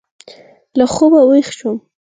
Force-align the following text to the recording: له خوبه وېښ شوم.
له 0.77 0.85
خوبه 0.93 1.21
وېښ 1.29 1.47
شوم. 1.57 1.77